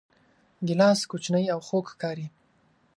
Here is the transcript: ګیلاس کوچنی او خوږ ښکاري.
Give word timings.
ګیلاس 0.67 0.99
کوچنی 1.09 1.45
او 1.53 1.59
خوږ 1.67 1.85
ښکاري. 1.93 2.27